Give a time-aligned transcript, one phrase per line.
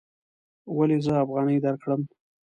[0.77, 2.01] ولې زه افغانۍ درکړم؟